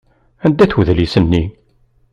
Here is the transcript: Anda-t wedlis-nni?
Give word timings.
Anda-t 0.45 0.75
wedlis-nni? 0.75 1.43